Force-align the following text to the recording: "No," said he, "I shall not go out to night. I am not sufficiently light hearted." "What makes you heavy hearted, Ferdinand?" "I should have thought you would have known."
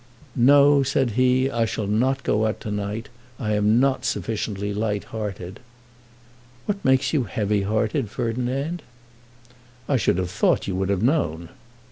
"No," 0.35 0.81
said 0.81 1.11
he, 1.11 1.47
"I 1.51 1.65
shall 1.65 1.85
not 1.85 2.23
go 2.23 2.47
out 2.47 2.59
to 2.61 2.71
night. 2.71 3.07
I 3.37 3.53
am 3.53 3.79
not 3.79 4.03
sufficiently 4.03 4.73
light 4.73 5.03
hearted." 5.03 5.59
"What 6.65 6.83
makes 6.83 7.13
you 7.13 7.25
heavy 7.25 7.61
hearted, 7.61 8.09
Ferdinand?" 8.09 8.81
"I 9.87 9.97
should 9.97 10.17
have 10.17 10.31
thought 10.31 10.67
you 10.67 10.75
would 10.75 10.89
have 10.89 11.03
known." 11.03 11.49